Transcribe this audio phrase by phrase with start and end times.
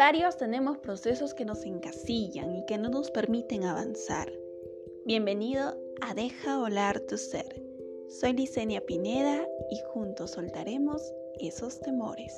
[0.00, 4.32] Varios tenemos procesos que nos encasillan y que no nos permiten avanzar.
[5.04, 7.62] Bienvenido a Deja volar tu ser.
[8.08, 11.02] Soy Licenia Pineda y juntos soltaremos
[11.38, 12.32] esos temores.